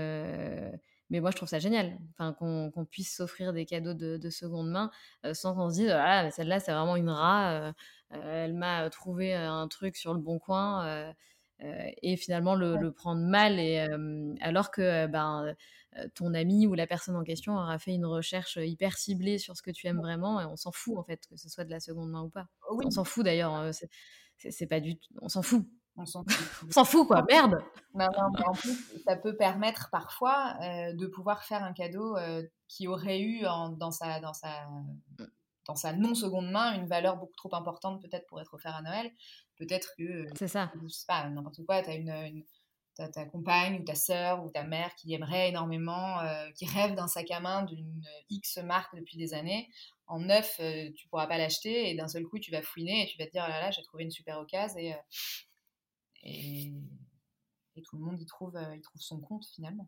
[1.10, 4.91] mais moi, je trouve ça génial enfin, qu'on puisse s'offrir des cadeaux de, seconde main
[5.34, 7.74] sans qu'on se dise ah, celle-là, c'est vraiment une rat.
[8.12, 11.13] elle m'a trouvé un truc sur le bon coin.
[11.62, 13.86] Et finalement le, le, prendre mal et
[14.41, 15.54] alors que ben
[15.98, 19.58] euh, ton ami ou la personne en question aura fait une recherche hyper ciblée sur
[19.58, 21.72] ce que tu aimes vraiment et on s'en fout en fait que ce soit de
[21.72, 22.48] la seconde main ou pas.
[22.69, 23.72] On s'en fout d'ailleurs,
[24.38, 25.67] c'est pas du on s'en fout.
[25.95, 26.86] On s'en fout.
[26.86, 27.08] fout.
[27.08, 27.63] quoi, merde.
[27.95, 33.22] en plus, ça peut permettre parfois euh, de pouvoir faire un cadeau euh, qui aurait
[33.22, 35.26] eu dans sa dans sa mmh.
[35.65, 38.84] dans sa non seconde main une valeur beaucoup trop importante peut-être pour être offert à
[38.84, 39.12] Noël.
[39.60, 40.72] Peut-être que c'est ça.
[40.82, 41.84] Je sais pas n'importe quoi.
[41.84, 42.43] Tu as une
[43.08, 47.08] ta, compagne ou ta sœur ou ta mère qui aimerait énormément, euh, qui rêve d'un
[47.08, 49.69] sac à main d'une X marque depuis des années.
[50.08, 53.08] En neuf, euh, tu pourras pas l'acheter et d'un seul coup, tu vas fouiner et
[53.08, 54.95] tu vas te dire, oh là là, j'ai trouvé une super occasion et,
[56.24, 56.74] et,
[57.76, 59.88] et, tout le monde y trouve, y trouve son compte finalement.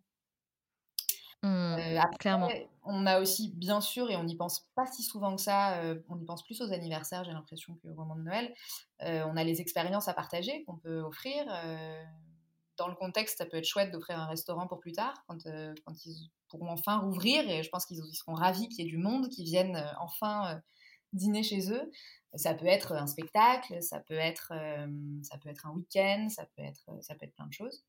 [1.43, 2.49] Mmh, après, clairement.
[2.83, 6.19] on a aussi, bien sûr, et on n'y pense pas si souvent que ça, on
[6.19, 8.53] y pense plus aux anniversaires, j'ai l'impression, qu'au moment de Noël,
[8.99, 11.45] on a les expériences à partager qu'on peut offrir.
[12.77, 15.43] dans le contexte, ça peut être chouette d'offrir un restaurant pour plus tard, quand,
[15.85, 18.97] quand ils pourront enfin rouvrir, et je pense qu'ils seront ravis qu'il y ait du
[18.97, 20.61] monde qui vienne enfin
[21.13, 21.91] dîner chez eux.
[22.35, 24.53] Ça peut être un spectacle, ça peut être,
[25.23, 27.83] ça peut être un week-end, ça peut être, ça peut être plein de choses.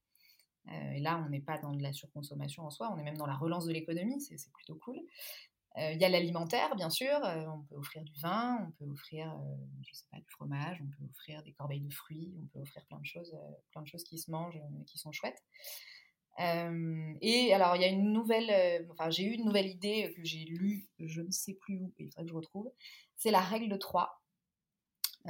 [0.68, 3.27] Et là, on n'est pas dans de la surconsommation en soi, on est même dans
[3.27, 5.01] la relance de l'économie, c'est plutôt cool.
[5.77, 7.18] Il y a l'alimentaire, bien sûr.
[7.22, 9.35] on peut offrir du vin, on peut offrir,
[9.83, 12.85] je sais pas, du fromage, on peut offrir des corbeilles de fruits, on peut offrir
[12.87, 13.35] plein de choses,
[13.70, 15.42] plein de choses qui se mangent, qui sont chouettes.
[16.38, 20.44] et alors, il y a une nouvelle, enfin, j'ai eu une nouvelle idée que j'ai
[20.44, 22.70] lue, je ne sais plus où, il faudrait que je retrouve.
[23.16, 24.22] C'est la règle de 3.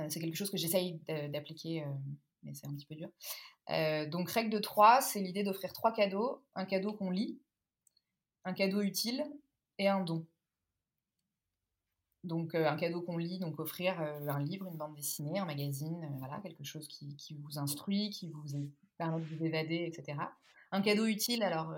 [0.09, 1.85] c'est quelque chose que j'essaye d'appliquer,
[2.43, 3.09] mais c'est un petit peu dur.
[4.11, 7.41] donc, règle de 3, c'est l'idée d'offrir trois cadeaux un cadeau qu'on lit,
[8.45, 9.25] un cadeau utile
[9.79, 10.27] et un don.
[12.25, 16.39] Donc un cadeau qu'on lit, donc offrir un livre, une bande dessinée, un magazine, voilà,
[16.41, 18.45] quelque chose qui, vous instruit, qui vous
[18.97, 20.19] permet de vous évader, etc.
[20.71, 21.75] Un cadeau utile, alors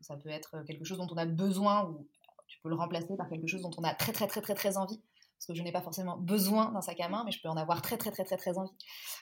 [0.00, 2.08] ça peut être quelque chose dont on a besoin ou
[2.48, 4.76] tu peux le remplacer par quelque chose dont on a très très très très très
[4.76, 5.00] envie
[5.42, 7.56] parce que je n'ai pas forcément besoin d'un sac à main, mais je peux en
[7.56, 8.70] avoir très, très, très, très, très envie.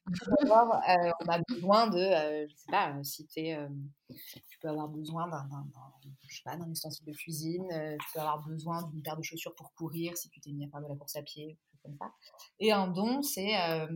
[0.91, 5.29] Euh, on a besoin de, euh, je sais pas, euh, si tu peux avoir besoin
[5.29, 10.29] d'un ustensile de cuisine, tu peux avoir besoin d'une paire de chaussures pour courir si
[10.31, 12.13] tu t'es mis à faire de la course à pied, comme ça.
[12.59, 13.53] Et un don, c'est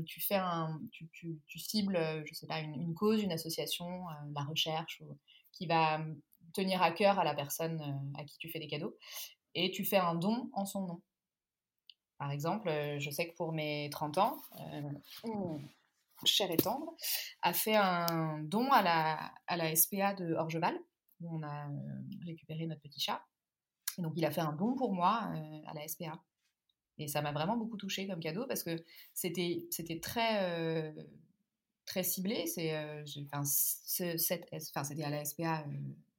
[0.06, 4.04] tu fais un, tu, tu, tu, cibles, je sais pas, une, une cause, une association,
[4.34, 5.02] la recherche,
[5.52, 6.00] qui va
[6.52, 8.96] tenir à cœur à la personne à qui tu fais des cadeaux,
[9.54, 11.02] et tu fais un don en son nom.
[12.18, 15.58] Par exemple, euh, je sais que pour mes 30 ans, euh,
[16.24, 16.94] cher et tendre,
[17.42, 20.78] a fait un don à la, à la SPA de Orgeval,
[21.20, 21.72] où on a euh,
[22.24, 23.22] récupéré notre petit chat.
[23.98, 26.22] Donc, il a fait un don pour moi euh, à la SPA.
[26.98, 29.66] Et ça m'a vraiment beaucoup touché comme cadeau parce que c'était
[30.00, 30.94] très,
[31.86, 32.46] très ciblé.
[32.46, 32.70] C'était
[35.02, 35.66] à la SPA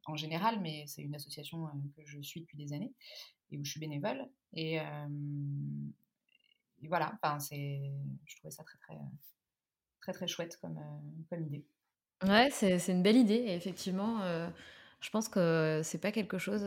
[0.06, 2.94] en général, mais c'est une association que je suis depuis des années
[3.52, 4.30] et où je suis bénévole.
[4.56, 4.80] Et,
[6.88, 7.92] voilà, enfin, c'est,
[8.26, 8.98] je trouvais ça très, très,
[10.02, 10.80] très, très chouette comme,
[11.30, 11.66] comme idée.
[12.24, 13.34] Ouais, c'est, c'est une belle idée.
[13.34, 14.20] Et effectivement,
[15.02, 16.66] je pense que c'est pas quelque chose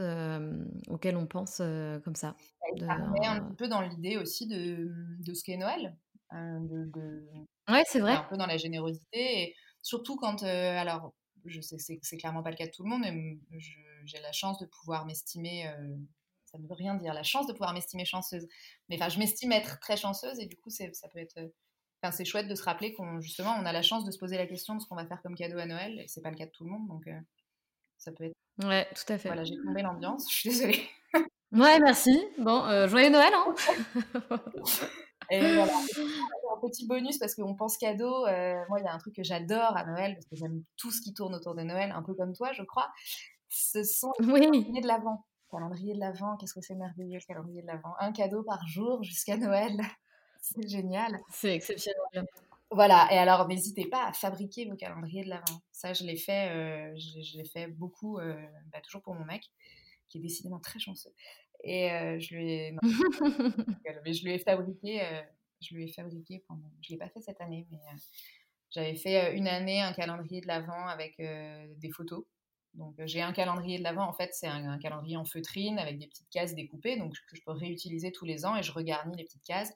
[0.88, 1.58] auquel on pense
[2.04, 2.36] comme ça.
[2.60, 5.96] Ça de, un petit peu dans l'idée aussi de, de ce qu'est Noël.
[6.30, 7.24] Hein, de, de,
[7.70, 8.12] ouais, c'est vrai.
[8.12, 9.42] Un peu dans la générosité.
[9.42, 11.14] Et surtout quand, alors,
[11.46, 13.38] je sais, c'est, c'est clairement pas le cas de tout le monde, mais
[14.04, 15.72] j'ai la chance de pouvoir m'estimer
[16.50, 18.46] ça ne veut rien dire, la chance de pouvoir m'estimer chanceuse.
[18.88, 21.38] Mais enfin, je m'estime être très chanceuse et du coup, ça peut être.
[21.38, 21.48] Euh,
[22.02, 24.38] enfin, c'est chouette de se rappeler qu'on justement, on a la chance de se poser
[24.38, 26.00] la question de ce qu'on va faire comme cadeau à Noël.
[26.00, 27.20] Et c'est pas le cas de tout le monde, donc euh,
[27.98, 28.36] ça peut être.
[28.64, 29.28] Ouais, tout à fait.
[29.28, 30.26] Voilà, j'ai tombé l'ambiance.
[30.30, 30.88] Je suis désolée.
[31.52, 32.18] ouais, merci.
[32.38, 33.32] Bon, euh, joyeux Noël.
[33.34, 33.54] Hein
[35.30, 35.72] et voilà.
[35.74, 38.22] Un petit bonus parce qu'on pense cadeau.
[38.68, 41.02] moi, il y a un truc que j'adore à Noël parce que j'aime tout ce
[41.02, 42.90] qui tourne autour de Noël, un peu comme toi, je crois.
[43.48, 44.80] Ce sont les oui.
[44.80, 45.24] de l'avant.
[45.50, 47.94] Calendrier de l'Avent, qu'est-ce que c'est merveilleux, calendrier de l'Avent.
[48.00, 49.80] Un cadeau par jour jusqu'à Noël.
[50.40, 51.18] c'est génial.
[51.30, 52.26] C'est exceptionnel.
[52.70, 55.62] Voilà, et alors n'hésitez pas à fabriquer vos calendriers de l'Avent.
[55.72, 58.34] Ça, je l'ai fait, euh, je, l'ai fait beaucoup, euh,
[58.70, 59.42] bah, toujours pour mon mec,
[60.08, 61.12] qui est décidément très chanceux.
[61.64, 62.72] Et euh, je lui ai,
[64.04, 65.00] mais je lui ai fabriqué,
[65.62, 67.78] je lui ai fabriqué pendant, je l'ai pas fait cette année, mais
[68.70, 72.24] j'avais fait une année un calendrier de l'Avent avec des photos
[72.78, 76.06] donc j'ai un calendrier de l'avant, en fait c'est un, calendrier en feutrine avec des
[76.06, 79.24] petites cases découpées, donc que je peux réutiliser tous les ans et je regarnis les
[79.24, 79.72] petites cases.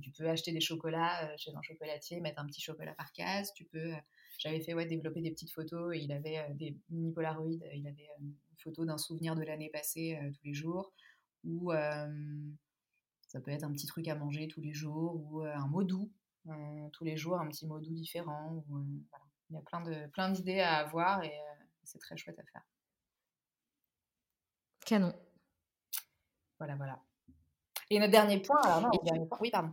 [0.00, 3.52] Tu peux acheter des chocolats chez un chocolatier, mettre un petit chocolat par case.
[3.54, 3.92] Tu peux,
[4.38, 8.08] j'avais fait ouais développer des petites photos et il avait des mini polaroids, il avait
[8.20, 10.92] une photo d'un souvenir de l'année passée tous les jours,
[11.42, 11.72] ou
[13.26, 16.12] ça peut être un petit truc à manger tous les jours, ou un mot doux
[16.92, 18.64] tous les jours, un petit mot doux différent.
[19.50, 21.32] Il y a plein de plein d'idées à avoir et
[21.84, 22.62] c'est très chouette à faire.
[24.84, 25.14] Canon.
[26.58, 27.00] Voilà, voilà.
[27.90, 29.72] Et notre dernier point, alors non, dernier point, oui, pardon.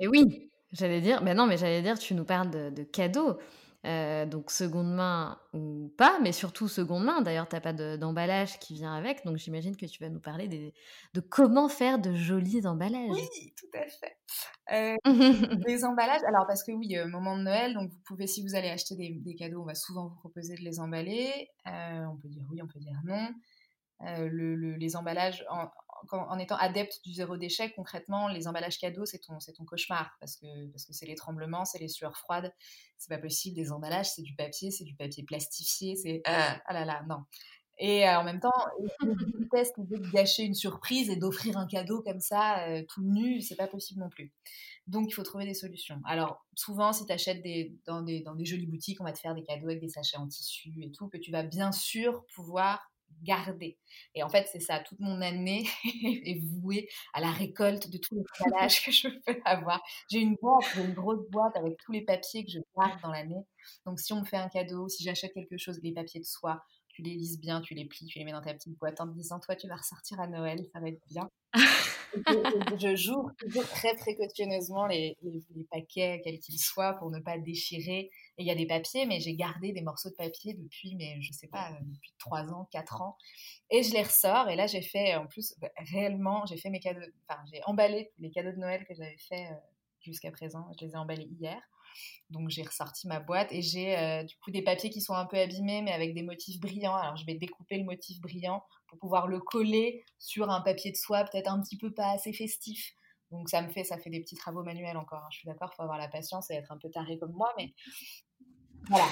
[0.00, 3.38] Et oui, j'allais dire, mais non, mais j'allais dire, tu nous parles de cadeaux.
[3.86, 7.20] Euh, donc seconde main ou pas, mais surtout seconde main.
[7.20, 10.72] D'ailleurs, tu n'as pas d'emballage qui vient avec, donc j'imagine que tu vas nous parler
[11.14, 13.10] de comment faire de jolis emballages.
[13.10, 14.16] Oui, tout à fait.
[14.72, 14.96] Euh,
[15.68, 18.56] les emballages, alors parce que oui, euh, moment de Noël, donc vous pouvez, si vous
[18.56, 21.48] allez acheter des, cadeaux, on va souvent vous proposer de les emballer.
[21.64, 23.28] on peut dire oui, on peut dire non.
[24.00, 25.68] Les emballages, en,
[26.12, 30.36] en étant adepte du zéro déchet, concrètement, les emballages cadeaux, c'est ton, ton cauchemar parce
[30.36, 32.52] que parce que c'est les tremblements, c'est les sueurs froides,
[32.98, 33.56] c'est pas possible.
[33.56, 37.24] Des emballages, c'est du papier, c'est du papier plastifié, c'est ah, ah là là, non.
[37.78, 38.52] Et en même temps,
[39.02, 43.56] je déteste de gâcher une surprise et d'offrir un cadeau comme ça, tout nu, c'est
[43.56, 44.32] pas possible non plus.
[44.86, 46.00] Donc, il faut trouver des solutions.
[46.06, 49.18] Alors, souvent, si tu achètes des, dans, des, dans des jolies boutiques, on va te
[49.18, 52.24] faire des cadeaux avec des sachets en tissu et tout, que tu vas bien sûr
[52.34, 52.80] pouvoir
[53.22, 53.78] garder.
[54.14, 58.14] Et en fait, c'est ça, toute mon année est vouée à la récolte de tous
[58.14, 59.82] les emballages que je peux avoir.
[60.10, 63.44] J'ai une boîte, une grosse boîte avec tous les papiers que je garde dans l'année.
[63.84, 66.62] Donc, si on me fait un cadeau, si j'achète quelque chose, les papiers de soie,
[66.88, 69.08] tu les lises bien, tu les plies, tu les mets dans ta petite boîte en
[69.08, 71.28] te disant, toi, tu vas ressortir à Noël, ça va être bien.
[72.78, 78.10] Je, joue toujours très précautionneusement les, les, paquets, quels qu'ils soient, pour ne pas déchirer.
[78.38, 81.20] Et il y a des papiers, mais j'ai gardé des morceaux de papier depuis, mais
[81.20, 83.16] je sais pas, depuis 3 ans, 4 ans.
[83.70, 84.48] Et je les ressors.
[84.48, 88.12] Et là, j'ai fait, en plus, bah, réellement, j'ai fait mes cadeaux, enfin, j'ai emballé
[88.18, 89.56] les cadeaux de Noël que j'avais fait euh,
[90.00, 90.70] jusqu'à présent.
[90.78, 91.60] Je les ai emballés hier.
[92.30, 95.26] Donc j'ai ressorti ma boîte et j'ai euh, du coup des papiers qui sont un
[95.26, 96.96] peu abîmés mais avec des motifs brillants.
[96.96, 100.96] Alors je vais découper le motif brillant pour pouvoir le coller sur un papier de
[100.96, 102.94] soie peut-être un petit peu pas assez festif.
[103.30, 105.22] Donc ça me fait ça fait des petits travaux manuels encore.
[105.24, 105.28] Hein.
[105.30, 107.52] Je suis d'accord, il faut avoir la patience et être un peu taré comme moi,
[107.56, 107.74] mais
[108.88, 109.06] voilà.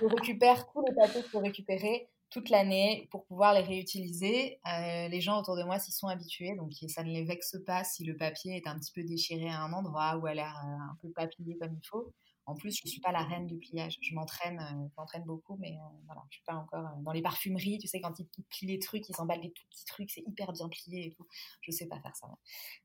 [0.00, 4.58] je récupère tous les papiers je peux récupérer toute l'année pour pouvoir les réutiliser.
[4.66, 7.84] Euh, les gens autour de moi s'y sont habitués, donc ça ne les vexe pas
[7.84, 10.90] si le papier est un petit peu déchiré à un endroit ou a l'air euh,
[10.90, 12.12] un peu pas plié comme il faut.
[12.48, 13.98] En plus, je ne suis pas la reine du pliage.
[14.00, 17.78] Je m'entraîne, euh, m'entraîne beaucoup, mais voilà, je suis pas encore dans les parfumeries.
[17.78, 20.52] Tu sais, quand ils, plient les trucs, ils emballent des tout petits trucs, c'est hyper
[20.52, 21.26] bien plié et tout.
[21.62, 22.28] Je sais pas faire ça.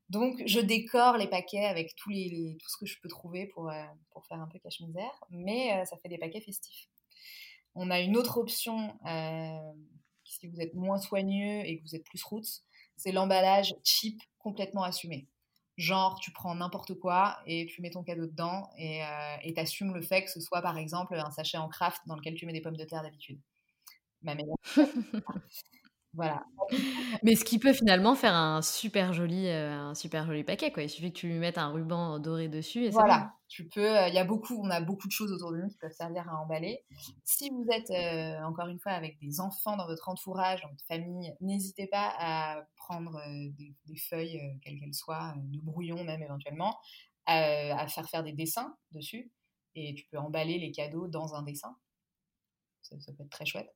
[0.08, 3.70] Donc, je décore les paquets avec tout ce que je peux trouver pour,
[4.10, 6.88] pour faire un peu cache-misère, mais ça fait des paquets festifs.
[7.74, 9.72] On a une autre option, euh,
[10.24, 12.62] si vous êtes moins soigneux et que vous êtes plus roots,
[12.96, 15.28] c'est l'emballage cheap complètement assumé.
[15.78, 20.02] Genre, tu prends n'importe quoi et tu mets ton cadeau dedans et euh, t'assumes le
[20.02, 22.60] fait que ce soit par exemple un sachet en craft dans lequel tu mets des
[22.60, 23.40] pommes de terre d'habitude.
[24.20, 24.34] Ma.
[26.14, 26.44] Voilà.
[27.22, 30.82] Mais ce qui peut finalement faire un super joli, euh, un super joli paquet, quoi.
[30.82, 33.32] Il suffit que tu lui mettes un ruban doré dessus et voilà.
[33.48, 33.98] Tu peux.
[33.98, 35.92] Euh, il y a beaucoup, on a beaucoup de choses autour de nous qui peuvent
[35.92, 36.84] servir à emballer.
[37.24, 40.84] Si vous êtes euh, encore une fois avec des enfants dans votre entourage, dans votre
[40.86, 43.18] famille, n'hésitez pas à prendre
[43.86, 46.78] des, feuilles, quelles qu'elles soient, de brouillon même éventuellement,
[47.26, 49.30] à faire faire des dessins dessus.
[49.74, 51.74] Et tu peux emballer les cadeaux dans un dessin.
[52.82, 53.74] ça peut être très chouette.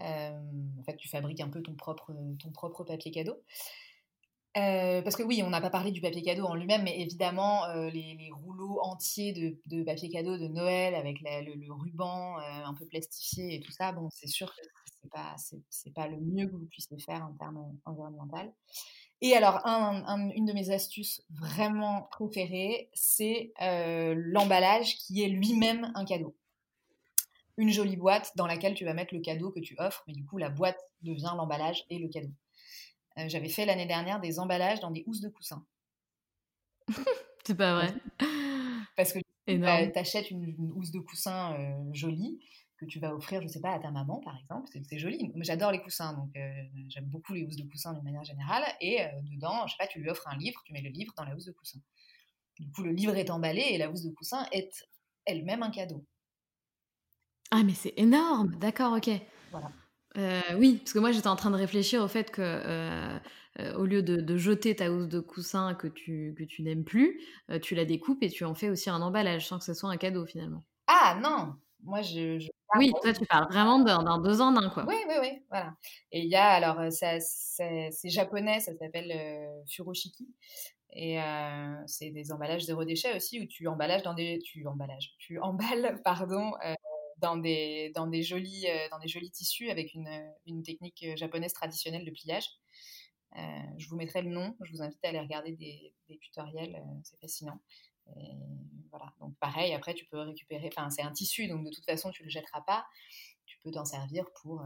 [0.00, 0.38] Euh,
[0.78, 3.42] en fait, tu fabriques un peu ton propre, ton propre papier cadeau.
[4.56, 7.66] Euh, parce que oui, on n'a pas parlé du papier cadeau en lui-même, mais évidemment,
[7.66, 9.32] euh, les, rouleaux entiers
[9.66, 14.08] de, papier cadeau de Noël avec le, ruban un peu plastifié et tout ça, bon,
[14.10, 14.62] c'est sûr que
[15.02, 15.36] c'est pas,
[15.68, 18.50] c'est, pas le mieux que vous puissiez faire en termes environnemental.
[19.20, 26.34] Et alors, une de mes astuces vraiment préférées, c'est l'emballage qui est lui-même un cadeau
[27.56, 30.24] une jolie boîte dans laquelle tu vas mettre le cadeau que tu offres, mais du
[30.24, 32.32] coup, la boîte devient l'emballage et le cadeau.
[33.18, 35.64] Euh, j'avais fait l'année dernière des emballages dans des housses de coussins.
[37.44, 37.94] C'est pas vrai.
[38.96, 39.64] Parce que tu
[39.98, 42.40] achètes une, housse de coussin euh, jolie
[42.78, 44.68] que tu vas offrir, je sais pas, à ta maman, par exemple.
[44.82, 45.32] C'est joli.
[45.36, 48.64] J'adore les coussins, donc euh, j'aime beaucoup les housses de coussin d'une manière générale.
[48.82, 48.98] Et
[49.32, 51.34] dedans, je sais pas, tu lui offres un livre, tu mets le livre dans la
[51.34, 51.78] housse de coussin.
[52.58, 54.86] Du coup, le livre est emballé et la housse de coussin est
[55.24, 56.04] elle-même un cadeau.
[57.50, 58.54] Ah, mais c'est énorme!
[58.56, 59.10] D'accord, OK.
[59.50, 59.70] Voilà.
[60.16, 63.18] Euh, oui, parce que moi j'étais en train de réfléchir au fait que euh,
[63.60, 67.20] euh, au lieu de, jeter ta housse de coussin que tu, que tu n'aimes plus,
[67.62, 69.96] tu la découpes et tu en fais aussi un emballage sans que ce soit un
[69.96, 70.64] cadeau finalement.
[70.86, 71.54] Ah non!
[71.82, 72.38] Moi je.
[72.76, 74.84] Oui, toi tu parles vraiment d'un deux ans d'un quoi.
[74.88, 75.74] Oui, oui, oui, voilà.
[76.12, 79.12] Et il y a alors c'est japonais, ça s'appelle
[79.70, 80.28] furoshiki.
[80.92, 81.18] Et
[81.86, 86.00] c'est des emballages zéro déchet aussi où tu emballages dans des tu emballages tu emballes
[86.04, 86.52] pardon
[87.18, 91.52] dans des, dans des, jolis, euh, dans des jolis tissus avec une, technique euh, japonaise
[91.52, 92.48] traditionnelle de pliage.
[93.36, 93.40] Euh,
[93.78, 97.60] je vous mettrai le nom, je vous invite à aller regarder des, tutoriels, c'est fascinant.
[98.90, 102.22] Voilà, donc pareil, après tu peux récupérer, c'est un tissu, donc de toute façon tu
[102.22, 102.86] le jetteras pas.
[103.44, 104.62] Tu peux t'en servir pour,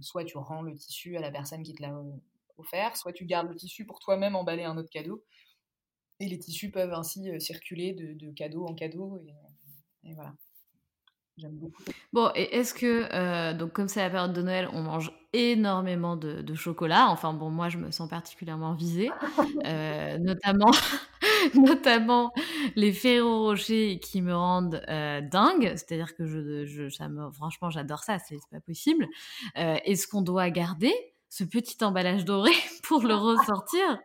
[0.00, 1.92] soit tu rends le tissu à la personne qui te l'a
[2.56, 5.24] offert, soit tu gardes le tissu pour toi-même emballer un autre cadeau.
[6.20, 9.20] Et les tissus peuvent ainsi circuler de cadeau en cadeau.
[10.04, 10.34] et voilà.
[11.38, 11.84] J'aime beaucoup.
[12.12, 16.16] Bon, et est-ce que, euh, donc comme c'est la période de Noël, on mange énormément
[16.16, 17.06] de, chocolat.
[17.10, 19.10] Enfin bon, moi je me sens particulièrement visée,
[19.64, 20.72] euh, notamment,
[21.54, 22.32] notamment
[22.74, 25.72] les Ferrero Rocher qui me rendent euh, dingue.
[25.76, 29.06] C'est-à-dire que je, je ça me, franchement, j'adore ça, c'est pas possible.
[29.54, 30.92] Est-ce qu'on doit garder
[31.28, 32.50] ce petit emballage doré
[32.82, 33.98] pour le ressortir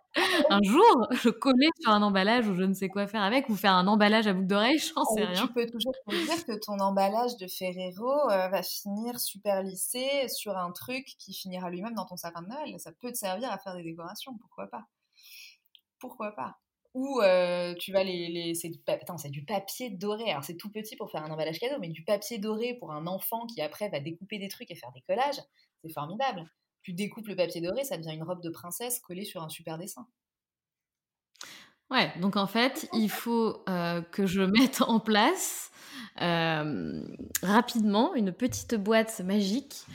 [0.49, 3.55] un jour, le coller sur un emballage ou je ne sais quoi faire avec, ou
[3.55, 5.47] faire un emballage à boucle d'oreille, j'en sais rien.
[5.47, 10.27] Tu peux toujours te dire que ton emballage de Ferrero euh, va finir super lissé
[10.29, 12.79] sur un truc qui finira lui-même dans ton sapin de Noël.
[12.79, 14.85] Ça peut te servir à faire des décorations, pourquoi pas?
[15.99, 16.57] Pourquoi pas?
[16.93, 18.79] Ou euh, tu vas les, les c'est du,
[19.17, 20.29] c'est du papier doré.
[20.29, 23.07] Alors c'est tout petit pour faire un emballage cadeau, mais du papier doré pour un
[23.07, 25.41] enfant qui après va découper des trucs et faire des collages,
[25.81, 26.47] c'est formidable.
[26.83, 29.77] Tu découpes le papier doré, ça devient une robe de princesse collée sur un super
[29.77, 30.05] dessin.
[31.89, 35.71] Ouais, donc en fait, il faut euh, que je mette en place
[36.21, 37.03] euh,
[37.41, 39.85] rapidement une petite boîte magique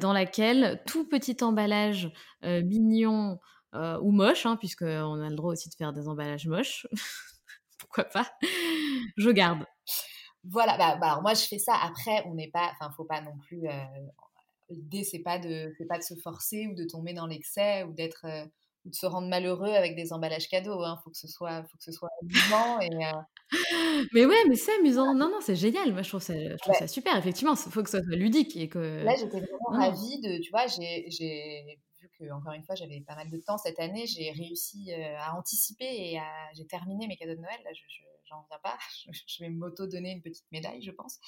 [0.00, 2.10] dans laquelle tout petit emballage
[2.42, 3.38] mignon
[3.74, 6.86] euh, ou moche, hein, puisqu'on a le droit aussi de faire des emballages moches.
[7.78, 8.26] Pourquoi pas?
[9.16, 9.64] Je garde.
[10.44, 11.74] Voilà, bah, bah moi je fais ça.
[11.82, 13.66] Après, on n'est pas, enfin, faut pas non plus.
[14.70, 17.84] Euh, l'idée c'est pas de, c'est pas de se forcer ou de tomber dans l'excès
[17.84, 18.44] ou d'être euh,
[18.84, 20.82] ou de se rendre malheureux avec des emballages cadeaux.
[20.82, 20.98] Hein.
[21.02, 22.90] Faut que ce soit, faut que ce soit amusant et.
[24.12, 25.14] Mais ouais, mais c'est amusant.
[25.14, 25.90] Non, non, c'est génial.
[25.92, 27.16] Moi, je trouve ça, je trouve ça super.
[27.16, 29.02] Effectivement, il faut que ça soit ludique et que.
[29.02, 31.08] Là, j'étais vraiment ravie de, tu vois, j'ai
[32.30, 35.84] encore une fois j'avais pas mal de temps cette année, j'ai réussi euh, à anticiper
[35.84, 36.20] et
[36.54, 37.58] j'ai terminé mes cadeaux de Noël.
[37.64, 37.82] Là, je,
[38.28, 38.76] j'en reviens pas.
[39.12, 41.18] Je, vais m'auto donner une petite médaille, je pense.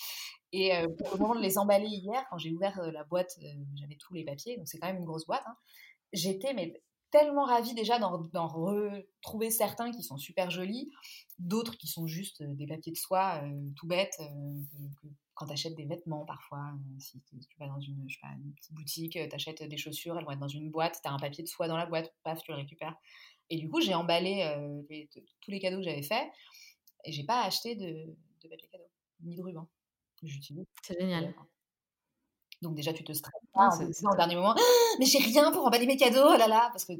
[0.53, 3.39] Et euh, au moment de les emballer hier, quand j'ai ouvert euh, la boîte,
[3.77, 5.45] j'avais tous les papiers, donc c'est quand même une grosse boîte.
[5.47, 5.57] Hein.
[6.13, 10.91] J'étais mais tellement ravie déjà d'en retrouver certains qui sont super jolis,
[11.39, 13.43] d'autres qui sont juste des papiers de soie
[13.77, 14.21] tout bêtes
[15.41, 19.27] quand tu achètes des vêtements parfois, euh, si tu vas dans une, petite boutique, euh,
[19.27, 21.49] tu achètes des chaussures, elles vont être dans une boîte, tu as un papier de
[21.49, 22.95] soie dans la boîte, paf, tu le récupères.
[23.49, 24.83] Et du coup, j'ai emballé euh,
[25.41, 26.29] tous les cadeaux que j'avais faits
[27.05, 28.15] et j'ai pas acheté de,
[28.49, 28.85] papier cadeau,
[29.23, 29.69] ni de ruban.
[30.23, 30.67] J'utilise.
[30.83, 31.35] C'est génial.
[32.63, 35.87] Donc déjà, tu te stresses pas en, dernier moment, «Ah, mais j'ai rien pour emballer
[35.87, 36.93] mes cadeaux, oh là là, parce que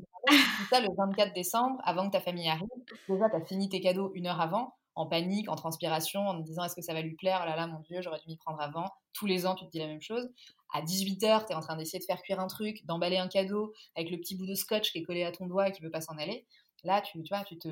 [0.71, 2.69] ça le 24 décembre, avant que ta famille arrive,
[3.09, 6.47] déjà, tu as fini tes cadeaux une heure avant, en panique, en transpiration, en te
[6.47, 7.41] disant est-ce que ça va lui plaire?
[7.43, 8.87] Oh Là là, mon Dieu, j'aurais dû m'y prendre avant.
[9.13, 10.29] Tous les ans, tu te dis la même chose.
[10.73, 13.73] À 18h, tu es en train d'essayer de faire cuire un truc, d'emballer un cadeau
[13.97, 15.87] avec le petit bout de scotch qui est collé à ton doigt et qui ne
[15.87, 16.47] veut pas s'en aller.
[16.85, 17.69] Là, tu, tu vois, tu te.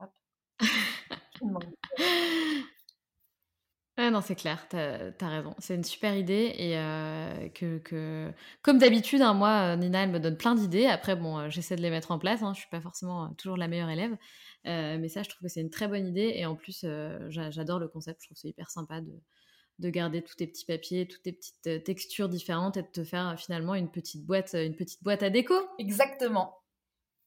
[0.00, 0.10] Hop.
[3.96, 5.54] Ah non, c'est clair, t'as as raison.
[5.58, 10.18] C'est une super idée et euh, que, que, comme d'habitude, hein, moi, Nina, elle me
[10.18, 10.86] donne plein d'idées.
[10.86, 12.42] Après, bon, euh, j'essaie de les mettre en place.
[12.42, 12.54] Hein.
[12.54, 14.16] Je suis pas forcément euh, toujours la meilleure élève,
[14.64, 16.84] mais ça, je trouve que c'est une très bonne idée et en plus,
[17.28, 18.20] j'adore le concept.
[18.22, 19.12] Je trouve c'est hyper sympa de,
[19.78, 23.38] de garder tous tes petits papiers, toutes tes petites textures différentes et de te faire
[23.38, 25.54] finalement une petite boîte, une petite boîte à déco.
[25.78, 26.63] Exactement.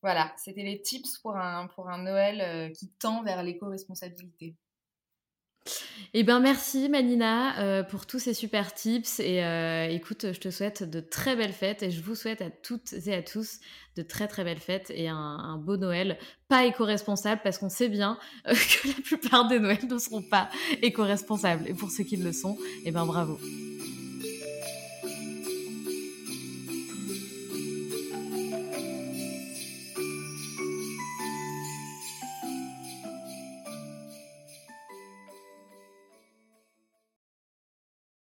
[0.08, 4.56] Voilà, c'était les tips pour un, pour un Noël qui tend vers l'éco-responsabilité.
[6.14, 9.20] Eh bien, merci Manina euh, pour tous ces super tips.
[9.20, 12.50] Et euh, écoute, je te souhaite de très belles fêtes et je vous souhaite à
[12.50, 13.60] toutes et à tous
[13.96, 16.18] de très très belles fêtes et un, beau Noël.
[16.48, 20.50] Pas éco-responsable parce qu'on sait bien euh, que la plupart des Noëls ne seront pas
[20.82, 21.68] éco-responsables.
[21.68, 23.38] Et pour ceux qui le sont, eh bien bravo.